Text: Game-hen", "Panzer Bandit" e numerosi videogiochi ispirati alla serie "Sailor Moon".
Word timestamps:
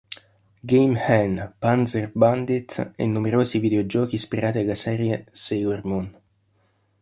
Game-hen", 0.69 1.53
"Panzer 1.59 2.11
Bandit" 2.15 2.93
e 2.95 3.05
numerosi 3.05 3.59
videogiochi 3.59 4.15
ispirati 4.15 4.57
alla 4.57 4.73
serie 4.73 5.27
"Sailor 5.29 5.83
Moon". 5.85 6.19